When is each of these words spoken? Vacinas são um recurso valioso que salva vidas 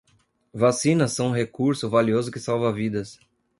Vacinas 0.51 1.11
são 1.13 1.27
um 1.27 1.31
recurso 1.31 1.87
valioso 1.87 2.31
que 2.31 2.39
salva 2.39 2.73
vidas 2.73 3.19